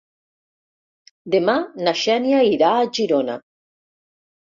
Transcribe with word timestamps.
Demà 1.35 1.53
na 1.87 1.93
Xènia 2.03 2.39
irà 2.53 2.71
a 2.79 2.87
Girona. 2.99 3.37